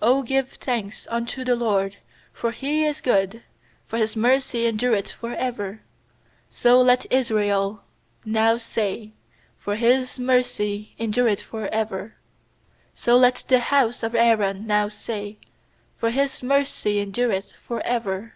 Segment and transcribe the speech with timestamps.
[0.00, 1.98] 1 1 ft '0 give thanks unto the LORD.
[2.34, 3.44] 1X0 for He is good,
[3.86, 5.82] For His mercy endureth for ever/
[6.50, 7.84] 2So let Israel
[8.24, 9.12] now say,
[9.56, 12.16] For His mercy endureth for ever.
[12.96, 15.38] 8So let the bouse of Aaron now say,
[15.96, 18.34] For His mercy endureth for ever.